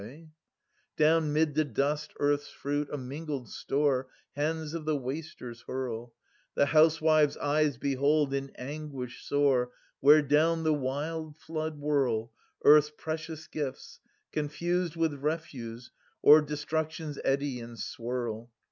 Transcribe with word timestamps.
{AnU 0.01 0.07
3) 0.97 0.97
Down 0.97 1.31
mid 1.31 1.53
the 1.53 1.63
dust 1.63 2.11
earth's 2.19 2.49
fruit, 2.49 2.89
a 2.91 2.97
mingled 2.97 3.47
store» 3.51 4.09
Hands 4.35 4.73
of 4.73 4.85
the 4.85 4.97
wasters 4.97 5.63
hurl: 5.67 6.11
The 6.55 6.65
housewife's 6.65 7.37
eyes 7.37 7.77
behold, 7.77 8.33
iu 8.33 8.49
anguish 8.57 9.23
sore, 9.23 9.69
Where 9.99 10.23
down 10.23 10.63
the 10.63 10.73
wild 10.73 11.37
flood 11.37 11.77
whirl 11.77 12.31
360 12.63 12.63
Garth's 12.89 13.03
precious 13.03 13.47
gilts, 13.47 13.99
confused 14.31 14.95
with 14.95 15.13
refuse, 15.21 15.91
o'er 16.25 16.41
Destruction's 16.41 17.19
eddy 17.23 17.59
and 17.59 17.77
swirl. 17.77 18.49